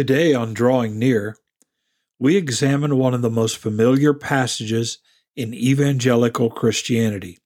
[0.00, 1.36] Today, on Drawing Near,
[2.18, 4.96] we examine one of the most familiar passages
[5.36, 7.36] in evangelical Christianity,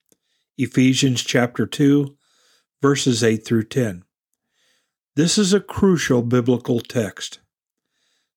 [0.57, 2.17] Ephesians chapter 2,
[2.81, 4.05] verses 8 through 10.
[5.17, 7.41] This is a crucial biblical text.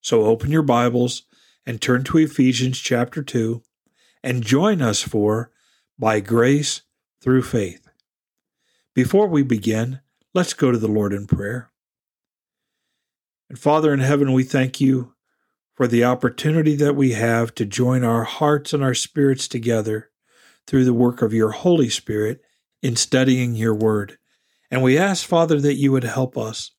[0.01, 1.21] So open your Bibles
[1.67, 3.61] and turn to Ephesians chapter 2
[4.23, 5.51] and join us for
[5.99, 6.81] By Grace
[7.21, 7.87] Through Faith.
[8.95, 9.99] Before we begin,
[10.33, 11.69] let's go to the Lord in prayer.
[13.49, 15.13] And Father in heaven, we thank you
[15.73, 20.09] for the opportunity that we have to join our hearts and our spirits together
[20.65, 22.41] through the work of your Holy Spirit
[22.81, 24.17] in studying your word.
[24.69, 26.71] And we ask, Father, that you would help us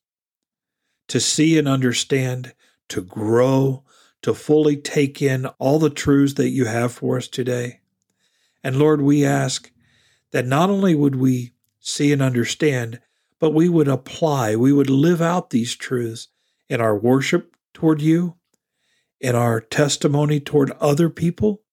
[1.07, 2.53] to see and understand,
[2.89, 3.83] to grow,
[4.21, 7.79] to fully take in all the truths that you have for us today.
[8.63, 9.71] And Lord, we ask
[10.31, 12.99] that not only would we see and understand,
[13.39, 16.27] but we would apply, we would live out these truths
[16.69, 18.35] in our worship toward you,
[19.19, 21.63] in our testimony toward other people,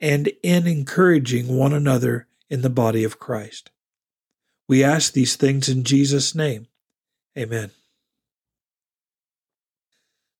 [0.00, 3.70] and in encouraging one another in the body of Christ.
[4.66, 6.66] We ask these things in Jesus' name.
[7.38, 7.70] Amen.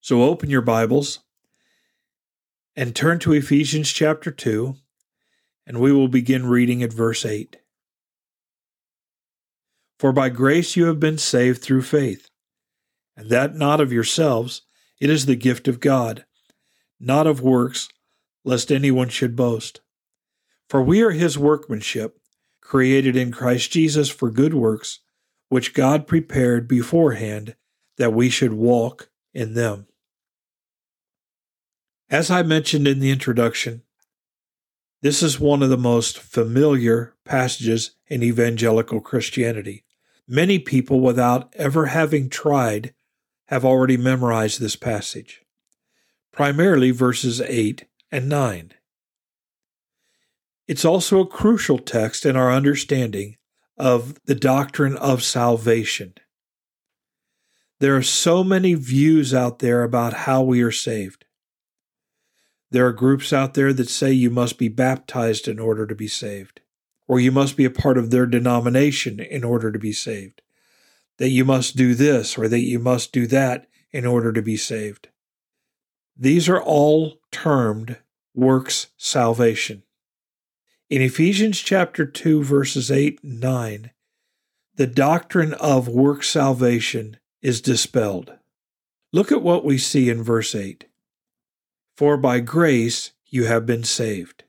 [0.00, 1.20] So open your Bibles
[2.76, 4.76] and turn to Ephesians chapter 2,
[5.66, 7.56] and we will begin reading at verse 8.
[9.98, 12.28] For by grace you have been saved through faith
[13.16, 14.62] and that not of yourselves,
[15.00, 16.24] it is the gift of God,
[16.98, 17.88] not of works,
[18.44, 19.80] lest anyone should boast.
[20.68, 22.18] For we are his workmanship,
[22.60, 25.00] created in Christ Jesus for good works,
[25.48, 27.54] which God prepared beforehand
[27.96, 29.86] that we should walk in them.
[32.10, 33.82] As I mentioned in the introduction,
[35.02, 39.84] this is one of the most familiar passages in evangelical Christianity.
[40.26, 42.94] Many people, without ever having tried
[43.46, 45.42] have already memorized this passage,
[46.32, 48.72] primarily verses 8 and 9.
[50.66, 53.36] It's also a crucial text in our understanding
[53.76, 56.14] of the doctrine of salvation.
[57.80, 61.26] There are so many views out there about how we are saved.
[62.70, 66.08] There are groups out there that say you must be baptized in order to be
[66.08, 66.60] saved,
[67.06, 70.40] or you must be a part of their denomination in order to be saved
[71.18, 74.56] that you must do this or that you must do that in order to be
[74.56, 75.08] saved.
[76.16, 77.98] These are all termed
[78.34, 79.82] works salvation.
[80.90, 83.90] In Ephesians chapter 2 verses 8 and 9,
[84.76, 88.34] the doctrine of work salvation is dispelled.
[89.12, 90.86] Look at what we see in verse 8.
[91.96, 94.44] For by grace you have been saved.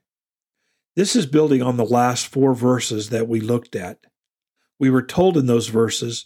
[0.96, 4.00] This is building on the last four verses that we looked at.
[4.80, 6.26] We were told in those verses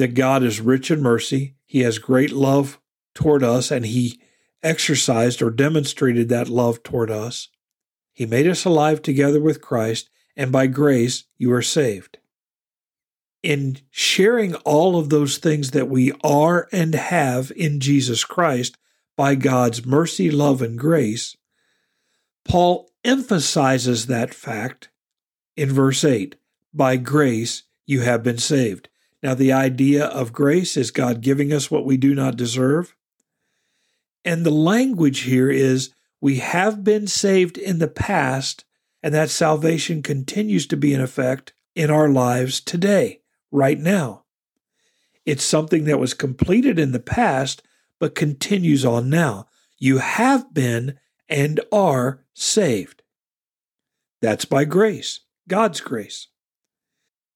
[0.00, 1.54] that God is rich in mercy.
[1.66, 2.80] He has great love
[3.14, 4.20] toward us, and He
[4.62, 7.48] exercised or demonstrated that love toward us.
[8.12, 12.18] He made us alive together with Christ, and by grace you are saved.
[13.42, 18.76] In sharing all of those things that we are and have in Jesus Christ
[19.16, 21.36] by God's mercy, love, and grace,
[22.44, 24.90] Paul emphasizes that fact
[25.56, 26.36] in verse 8
[26.74, 28.89] By grace you have been saved.
[29.22, 32.96] Now, the idea of grace is God giving us what we do not deserve.
[34.24, 38.64] And the language here is we have been saved in the past,
[39.02, 43.20] and that salvation continues to be in effect in our lives today,
[43.50, 44.24] right now.
[45.24, 47.62] It's something that was completed in the past,
[47.98, 49.46] but continues on now.
[49.78, 50.98] You have been
[51.28, 53.02] and are saved.
[54.20, 56.28] That's by grace, God's grace.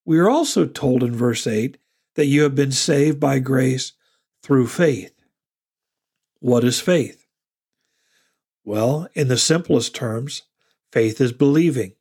[0.04, 1.78] We are also told in verse 8
[2.14, 3.92] that you have been saved by grace
[4.42, 5.12] through faith.
[6.40, 7.26] What is faith?
[8.64, 10.42] Well, in the simplest terms,
[10.92, 11.94] faith is believing.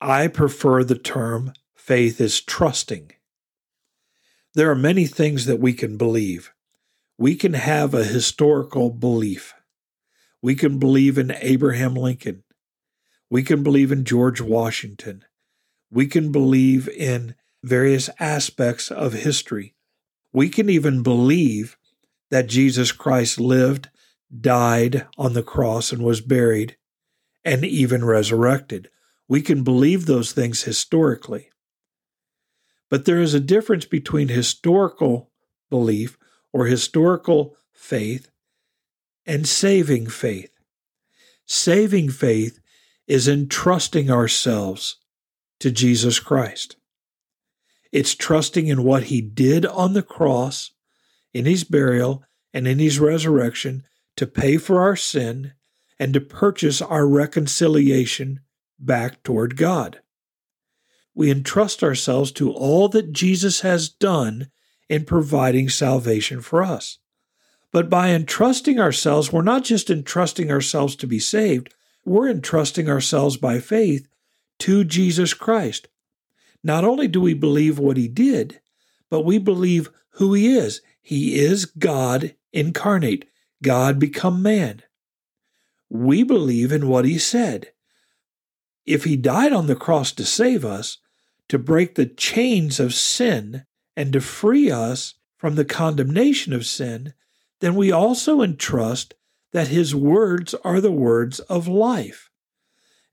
[0.00, 3.12] I prefer the term faith is trusting.
[4.54, 6.52] There are many things that we can believe.
[7.18, 9.54] We can have a historical belief.
[10.40, 12.44] We can believe in Abraham Lincoln.
[13.30, 15.24] We can believe in George Washington
[15.92, 19.74] we can believe in various aspects of history.
[20.32, 21.76] We can even believe
[22.30, 23.90] that Jesus Christ lived,
[24.40, 26.78] died on the cross, and was buried,
[27.44, 28.88] and even resurrected.
[29.28, 31.50] We can believe those things historically.
[32.88, 35.30] But there is a difference between historical
[35.68, 36.16] belief
[36.54, 38.30] or historical faith
[39.26, 40.52] and saving faith.
[41.44, 42.60] Saving faith
[43.06, 44.96] is entrusting ourselves
[45.62, 46.76] to Jesus Christ.
[47.90, 50.72] It's trusting in what he did on the cross
[51.32, 52.24] in his burial,
[52.54, 53.84] and in his resurrection
[54.16, 55.52] to pay for our sin
[55.98, 58.40] and to purchase our reconciliation
[58.78, 60.00] back toward God.
[61.14, 64.50] We entrust ourselves to all that Jesus has done
[64.88, 66.98] in providing salvation for us.
[67.70, 71.74] But by entrusting ourselves, we're not just entrusting ourselves to be saved,
[72.04, 74.08] we're entrusting ourselves by faith
[74.62, 75.88] to Jesus Christ.
[76.62, 78.60] Not only do we believe what he did,
[79.10, 80.80] but we believe who he is.
[81.00, 83.28] He is God incarnate,
[83.60, 84.82] God become man.
[85.90, 87.72] We believe in what he said.
[88.86, 90.98] If he died on the cross to save us,
[91.48, 93.64] to break the chains of sin,
[93.96, 97.14] and to free us from the condemnation of sin,
[97.60, 99.14] then we also entrust
[99.52, 102.30] that his words are the words of life.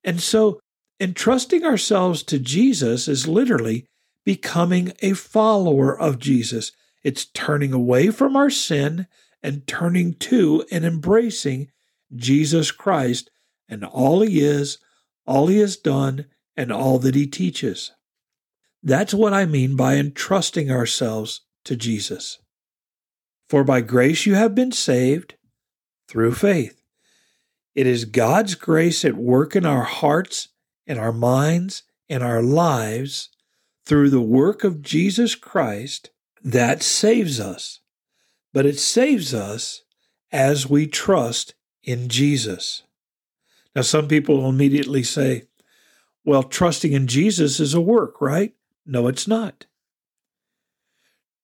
[0.03, 0.61] And so,
[0.99, 3.85] entrusting ourselves to Jesus is literally
[4.25, 6.71] becoming a follower of Jesus.
[7.03, 9.07] It's turning away from our sin
[9.41, 11.71] and turning to and embracing
[12.15, 13.29] Jesus Christ
[13.69, 14.79] and all he is,
[15.25, 16.25] all he has done,
[16.57, 17.91] and all that he teaches.
[18.81, 22.39] That's what I mean by entrusting ourselves to Jesus.
[23.47, 25.35] For by grace you have been saved
[26.07, 26.81] through faith.
[27.75, 30.49] It is God's grace at work in our hearts,
[30.89, 33.29] in our minds, in our lives
[33.85, 36.09] through the work of Jesus Christ
[36.43, 37.79] that saves us.
[38.51, 39.83] But it saves us
[40.31, 41.53] as we trust
[41.83, 42.83] in Jesus.
[43.75, 45.43] Now, some people will immediately say,
[46.25, 48.53] well, trusting in Jesus is a work, right?
[48.85, 49.67] No, it's not.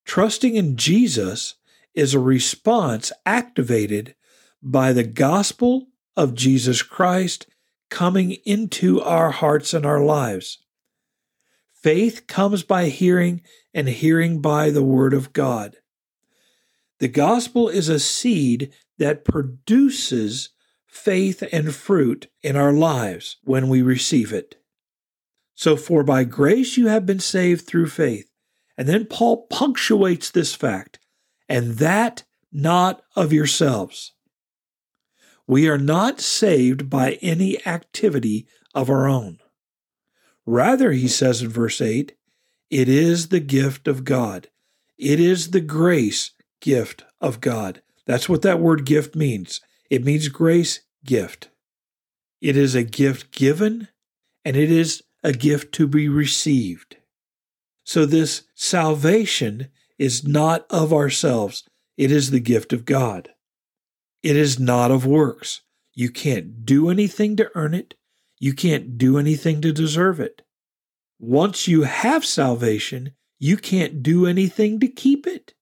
[0.06, 1.56] Trusting in Jesus
[1.94, 4.16] is a response activated
[4.62, 5.88] by the gospel
[6.18, 7.46] of Jesus Christ
[7.90, 10.60] coming into our hearts and our lives.
[11.74, 13.42] Faith comes by hearing,
[13.74, 15.78] and hearing by the Word of God.
[17.00, 20.50] The gospel is a seed that produces
[20.88, 24.56] faith and fruit in our lives when we receive it.
[25.54, 28.30] So, for by grace you have been saved through faith.
[28.78, 31.00] And then Paul punctuates this fact
[31.48, 34.14] and that not of yourselves.
[35.48, 39.40] We are not saved by any activity of our own.
[40.46, 42.14] Rather, he says in verse 8,
[42.70, 44.50] it is the gift of God.
[44.98, 46.32] It is the grace
[46.62, 47.82] gift of God.
[48.06, 49.62] That's what that word gift means.
[49.90, 51.50] It means grace gift.
[52.42, 53.88] It is a gift given
[54.44, 56.98] and it is a gift to be received.
[57.84, 61.64] So, this salvation is not of ourselves,
[61.98, 63.30] it is the gift of God.
[64.26, 65.62] It is not of works.
[65.94, 67.94] You can't do anything to earn it,
[68.40, 70.42] you can't do anything to deserve it.
[71.20, 75.54] Once you have salvation, you can't do anything to keep it.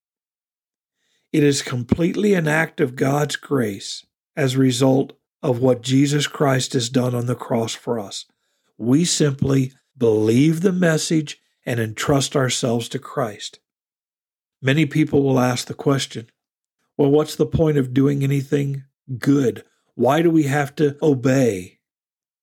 [1.34, 5.12] It is completely an act of God's grace as a result
[5.42, 8.28] of what Jesus Christ has done on the cross for us.
[8.78, 13.60] We simply believe the message and entrust ourselves to Christ.
[14.62, 16.30] Many people will ask the question
[16.98, 18.84] well, what's the point of doing anything
[19.18, 19.64] good?
[19.96, 21.80] Why do we have to obey?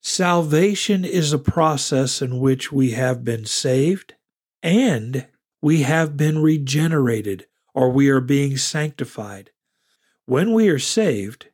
[0.01, 4.15] Salvation is a process in which we have been saved
[4.63, 5.27] and
[5.61, 9.51] we have been regenerated or we are being sanctified.
[10.25, 11.49] When we are saved,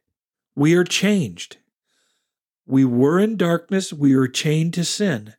[0.54, 1.58] we are changed.
[2.66, 5.34] We were in darkness, we were chained to sin.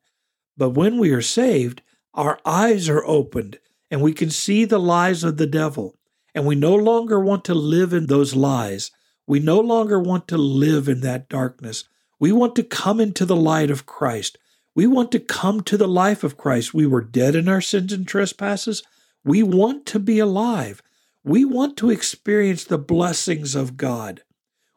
[0.56, 1.82] But when we are saved,
[2.14, 5.98] our eyes are opened and we can see the lies of the devil.
[6.38, 8.92] And we no longer want to live in those lies.
[9.26, 11.86] We no longer want to live in that darkness.
[12.20, 14.38] We want to come into the light of Christ.
[14.76, 16.76] We want to come to the life of Christ.
[16.76, 18.84] We were dead in our sins and trespasses.
[19.26, 20.84] We want to be alive.
[21.24, 24.22] We want to experience the blessings of God.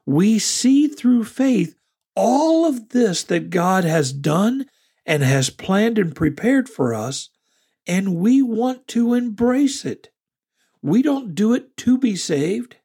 [0.06, 1.74] We see through faith
[2.16, 4.64] all of this that God has done
[5.04, 7.28] and has planned and prepared for us
[7.86, 10.09] and we want to embrace it.
[10.82, 12.76] We don't do it to be saved.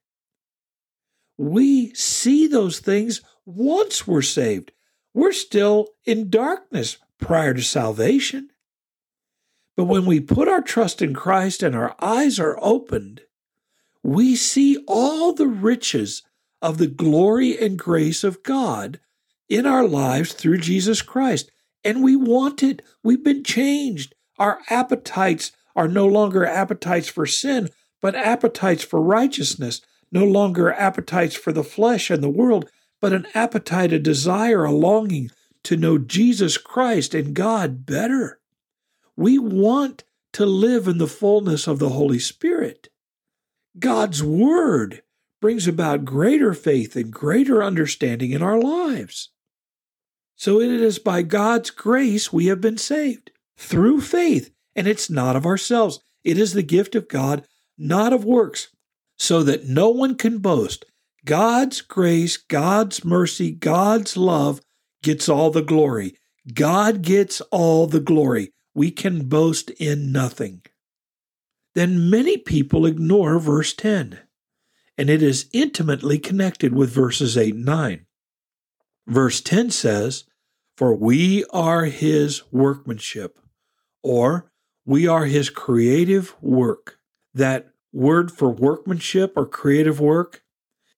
[1.38, 4.72] We see those things once we're saved.
[5.14, 8.50] We're still in darkness prior to salvation.
[9.78, 13.22] But when we put our trust in Christ and our eyes are opened,
[14.04, 16.24] we see all the riches
[16.62, 19.00] of the glory and grace of God
[19.50, 21.52] in our lives through Jesus Christ.
[21.84, 22.82] And we want it.
[23.04, 24.16] We've been changed.
[24.38, 27.70] Our appetites are no longer appetites for sin,
[28.06, 29.82] but appetites for righteousness,
[30.12, 32.70] no longer appetites for the flesh and the world,
[33.02, 35.32] but an appetite, a desire, a longing
[35.64, 38.40] to know Jesus Christ and God better.
[39.18, 42.90] We want to live in the fullness of the Holy Spirit.
[43.80, 45.02] God's Word
[45.42, 49.32] brings about greater faith and greater understanding in our lives.
[50.36, 55.36] So it is by God's grace we have been saved through faith, and it's not
[55.36, 56.02] of ourselves.
[56.24, 57.48] It is the gift of God,
[57.78, 58.70] not of works,
[59.18, 60.86] so that no one can boast.
[61.26, 64.62] God's grace, God's mercy, God's love
[65.02, 66.16] gets all the glory.
[66.54, 68.52] God gets all the glory.
[68.74, 70.62] We can boast in nothing.
[71.74, 74.20] Then many people ignore verse 10,
[74.98, 78.06] and it is intimately connected with verses 8 and 9.
[79.08, 80.24] Verse 10 says,
[80.78, 83.40] For we are his workmanship,
[84.04, 84.52] or
[84.86, 86.95] we are his creative work.
[87.36, 90.42] That word for workmanship or creative work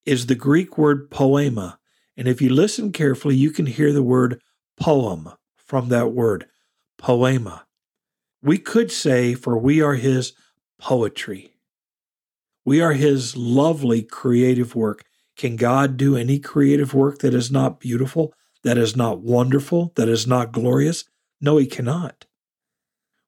[0.05, 1.79] is the Greek word poema.
[2.15, 4.39] And if you listen carefully, you can hear the word
[4.79, 6.45] poem from that word,
[6.97, 7.65] poema.
[8.43, 10.33] We could say, for we are his
[10.79, 11.55] poetry.
[12.63, 15.05] We are his lovely creative work.
[15.35, 20.07] Can God do any creative work that is not beautiful, that is not wonderful, that
[20.07, 21.03] is not glorious?
[21.41, 22.26] No, he cannot.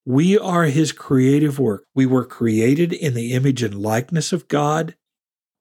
[0.06, 1.86] We are his creative work.
[1.94, 4.96] We were created in the image and likeness of God.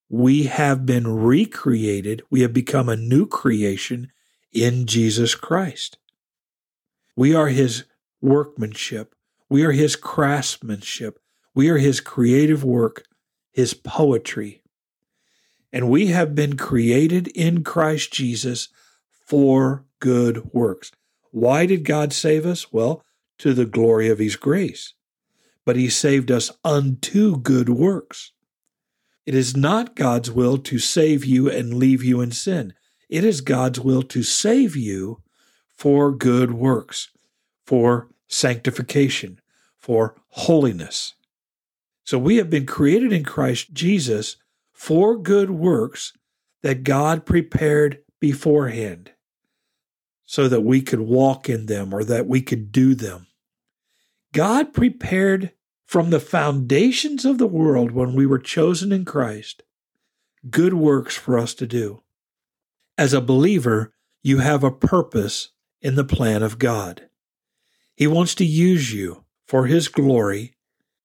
[0.08, 2.22] We have been recreated.
[2.30, 4.10] We have become a new creation
[4.52, 5.98] in Jesus Christ.
[7.14, 7.84] We are his
[8.20, 9.14] workmanship.
[9.50, 11.18] We are his craftsmanship.
[11.54, 13.04] We are his creative work,
[13.52, 14.62] his poetry.
[15.72, 18.68] And we have been created in Christ Jesus
[19.26, 20.92] for good works.
[21.30, 22.72] Why did God save us?
[22.72, 23.02] Well,
[23.38, 24.94] to the glory of his grace.
[25.64, 28.32] But he saved us unto good works.
[29.26, 32.72] It is not God's will to save you and leave you in sin.
[33.08, 35.22] It is God's will to save you
[35.76, 37.10] for good works,
[37.64, 39.40] for sanctification,
[39.78, 41.14] for holiness.
[42.04, 44.36] So we have been created in Christ Jesus
[44.72, 46.12] for good works
[46.62, 49.12] that God prepared beforehand
[50.24, 53.27] so that we could walk in them or that we could do them.
[54.38, 55.50] God prepared
[55.84, 59.64] from the foundations of the world when we were chosen in Christ
[60.48, 62.04] good works for us to do.
[62.96, 63.92] As a believer,
[64.22, 65.48] you have a purpose
[65.82, 67.08] in the plan of God.
[67.96, 70.54] He wants to use you for His glory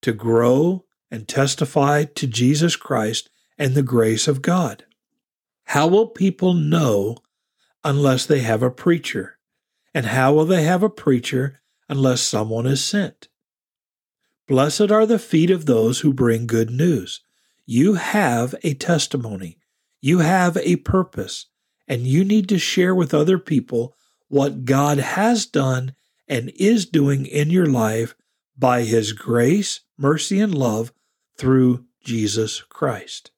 [0.03, 4.85] to grow and testify to Jesus Christ and the grace of God.
[5.63, 7.17] How will people know
[7.83, 9.39] unless they have a preacher?
[9.91, 11.62] And how will they have a preacher
[11.93, 13.27] unless someone is sent.
[14.47, 17.21] Blessed are the feet of those who bring good news.
[17.67, 19.59] You have a testimony,
[20.01, 21.45] you have a purpose,
[21.87, 23.95] and you need to share with other people
[24.27, 25.93] what God has done
[26.27, 28.15] and is doing in your life
[28.57, 30.91] by His grace, mercy, and love
[31.37, 33.29] through Jesus Christ.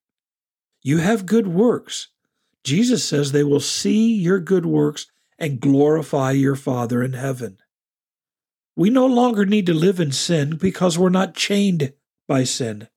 [0.82, 2.08] You have good works.
[2.64, 5.08] Jesus says they will see your good works
[5.38, 7.58] and glorify your Father in heaven.
[8.76, 11.94] We no longer need to live in sin because we're not chained
[12.28, 12.90] by sin.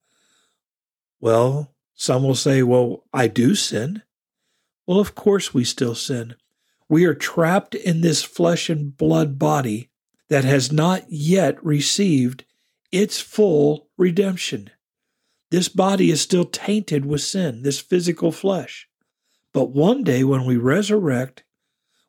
[1.20, 4.02] Well, some will say, well, I do sin.
[4.86, 6.34] Well, of course we still sin.
[6.88, 9.90] We are trapped in this flesh and blood body
[10.28, 12.44] that has not yet received
[12.90, 14.70] its full redemption.
[15.50, 18.88] This body is still tainted with sin, this physical flesh.
[19.52, 21.44] But one day when we resurrect,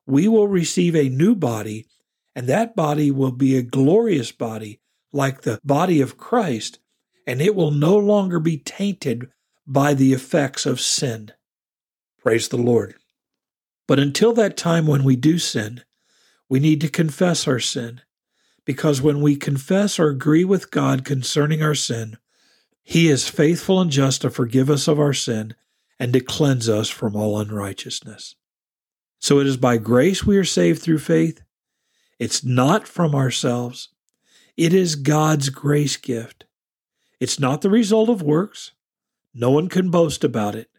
[0.05, 1.87] we will receive a new body
[2.35, 4.79] and that body will be a glorious body
[5.11, 6.79] like the body of Christ,
[7.25, 9.29] and it will no longer be tainted
[9.65, 11.31] by the effects of sin.
[12.17, 12.95] Praise the Lord.
[13.87, 15.83] But until that time when we do sin,
[16.47, 18.01] we need to confess our sin,
[18.65, 22.17] because when we confess or agree with God concerning our sin,
[22.83, 25.55] He is faithful and just to forgive us of our sin
[25.99, 28.35] and to cleanse us from all unrighteousness.
[29.19, 31.41] So it is by grace we are saved through faith,
[32.19, 33.89] it's not from ourselves.
[34.57, 36.45] It is God's grace gift.
[37.19, 38.73] It's not the result of works.
[39.33, 40.69] No one can boast about it.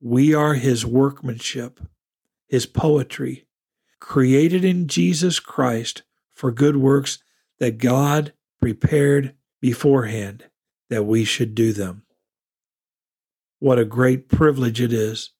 [0.00, 1.80] We are His workmanship,
[2.46, 3.46] His poetry,
[3.98, 6.02] created in Jesus Christ
[6.32, 7.18] for good works
[7.58, 10.44] that God prepared beforehand
[10.88, 12.04] that we should do them.
[13.58, 15.30] What a great privilege it is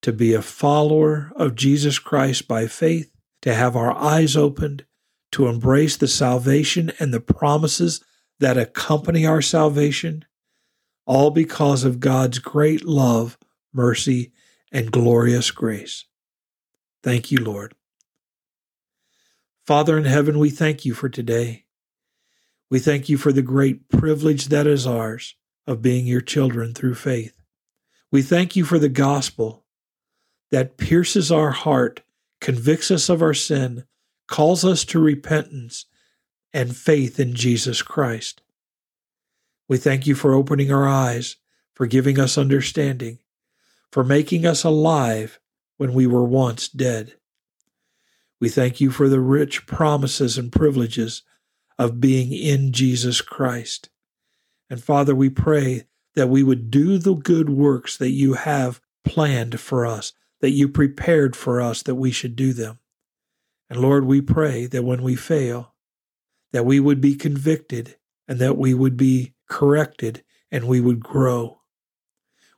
[0.00, 3.12] to be a follower of Jesus Christ by faith
[3.48, 4.84] to have our eyes opened,
[5.32, 8.04] to embrace the salvation and the promises
[8.40, 10.22] that accompany our salvation,
[11.06, 13.38] all because of God's great love,
[13.72, 14.32] mercy,
[14.70, 16.04] and glorious grace.
[17.02, 17.72] Thank you, Lord.
[19.66, 21.64] Father in heaven, we thank you for today.
[22.70, 25.36] We thank you for the great privilege that is ours
[25.66, 27.40] of being your children through faith.
[28.12, 29.64] We thank you for the gospel
[30.50, 32.02] that pierces our heart,
[32.40, 33.84] convicts us of our sin,
[34.26, 35.86] calls us to repentance
[36.52, 38.42] and faith in Jesus Christ.
[39.68, 41.36] We thank you for opening our eyes,
[41.74, 43.18] for giving us understanding,
[43.92, 45.40] for making us alive
[45.76, 47.14] when we were once dead.
[48.40, 51.22] We thank you for the rich promises and privileges
[51.78, 53.90] of being in Jesus Christ.
[54.70, 59.60] And Father, we pray that we would do the good works that you have planned
[59.60, 62.78] for us, that you prepared for us that we should do them.
[63.70, 65.74] And Lord, we pray that when we fail,
[66.52, 71.60] that we would be convicted and that we would be corrected and we would grow.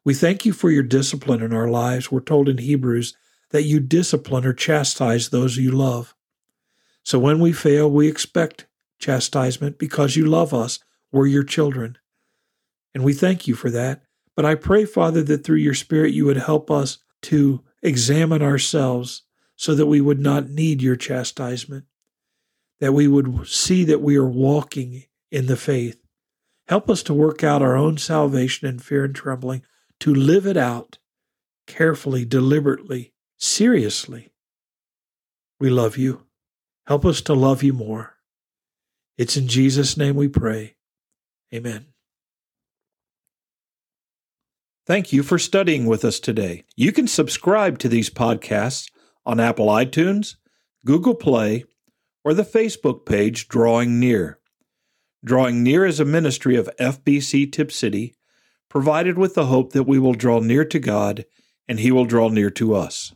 [0.04, 2.10] We thank you for your discipline in our lives.
[2.10, 3.16] We're told in Hebrews
[3.50, 6.14] that you discipline or chastise those you love.
[7.02, 8.66] So when we fail, we expect
[8.98, 10.78] chastisement because you love us.
[11.10, 11.98] We're your children.
[12.94, 14.02] And we thank you for that.
[14.36, 19.22] But I pray, Father, that through your Spirit you would help us to examine ourselves
[19.56, 21.84] so that we would not need your chastisement,
[22.80, 26.02] that we would see that we are walking in the faith.
[26.68, 29.62] Help us to work out our own salvation in fear and trembling,
[29.98, 30.98] to live it out
[31.66, 34.32] carefully, deliberately, seriously.
[35.58, 36.26] We love you.
[36.86, 38.16] Help us to love you more.
[39.18, 40.76] It's in Jesus' name we pray.
[41.52, 41.86] Amen.
[44.90, 46.64] Thank you for studying with us today.
[46.74, 48.90] You can subscribe to these podcasts
[49.24, 50.34] on Apple iTunes,
[50.84, 51.62] Google Play,
[52.24, 54.40] or the Facebook page Drawing Near.
[55.24, 58.16] Drawing Near is a ministry of FBC Tipp City,
[58.68, 61.24] provided with the hope that we will draw near to God
[61.68, 63.14] and He will draw near to us.